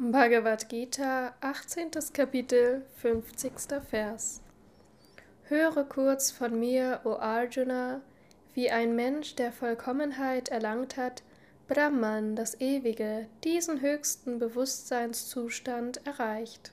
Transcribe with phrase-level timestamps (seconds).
[0.00, 1.90] Bhagavad Gita, 18.
[2.12, 3.82] Kapitel, 50.
[3.90, 4.40] Vers.
[5.48, 8.00] Höre kurz von mir, o Arjuna,
[8.54, 11.24] wie ein Mensch, der Vollkommenheit erlangt hat,
[11.66, 16.70] Brahman, das Ewige, diesen höchsten Bewusstseinszustand erreicht.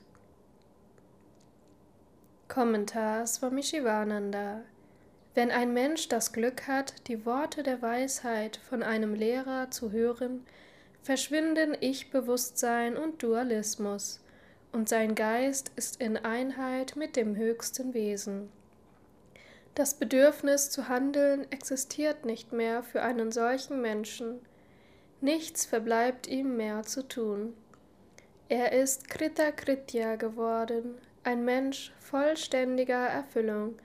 [2.46, 4.60] Kommentar Swami Shivananda
[5.34, 10.46] Wenn ein Mensch das Glück hat, die Worte der Weisheit von einem Lehrer zu hören,
[11.06, 14.18] verschwinden Ich-Bewusstsein und Dualismus,
[14.72, 18.50] und sein Geist ist in Einheit mit dem höchsten Wesen.
[19.76, 24.40] Das Bedürfnis zu handeln existiert nicht mehr für einen solchen Menschen.
[25.20, 27.54] Nichts verbleibt ihm mehr zu tun.
[28.48, 33.76] Er ist Krita Kritya geworden, ein Mensch vollständiger Erfüllung,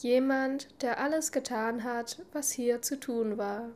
[0.00, 3.70] jemand, der alles getan hat, was hier zu tun war.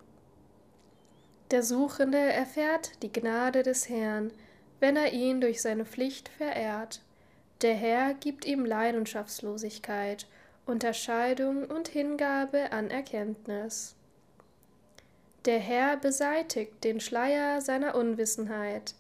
[1.53, 4.33] Der Suchende erfährt die Gnade des Herrn,
[4.81, 7.03] wenn er ihn durch seine Pflicht verehrt.
[7.61, 10.27] Der Herr gibt ihm Leidenschaftslosigkeit,
[10.65, 13.95] Unterscheidung und Hingabe an Erkenntnis.
[15.45, 18.95] Der Herr beseitigt den Schleier seiner Unwissenheit.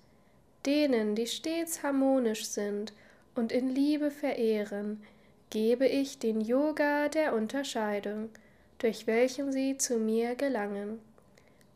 [0.66, 2.92] Denen, die stets harmonisch sind
[3.34, 5.02] und in Liebe verehren,
[5.48, 8.28] gebe ich den Yoga der Unterscheidung,
[8.76, 11.00] durch welchen sie zu mir gelangen.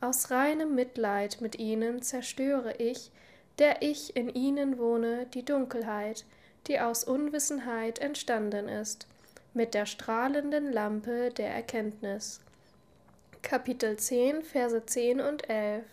[0.01, 3.11] Aus reinem Mitleid mit ihnen zerstöre ich,
[3.59, 6.25] der ich in ihnen wohne, die Dunkelheit,
[6.67, 9.07] die aus Unwissenheit entstanden ist,
[9.55, 12.41] mit der strahlenden Lampe der Erkenntnis.
[13.41, 15.85] Kapitel 10, Verse 10 und 11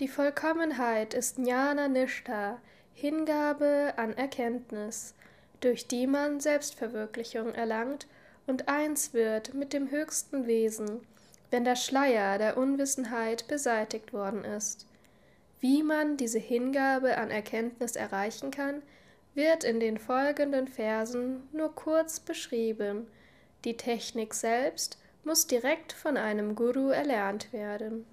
[0.00, 2.58] Die Vollkommenheit ist Jnana Nishta,
[2.94, 5.14] Hingabe an Erkenntnis,
[5.60, 8.06] durch die man Selbstverwirklichung erlangt
[8.46, 11.02] und eins wird mit dem höchsten Wesen,
[11.50, 14.86] wenn der Schleier der Unwissenheit beseitigt worden ist.
[15.60, 18.82] Wie man diese Hingabe an Erkenntnis erreichen kann,
[19.34, 23.06] wird in den folgenden Versen nur kurz beschrieben.
[23.64, 28.06] Die Technik selbst muss direkt von einem Guru erlernt werden.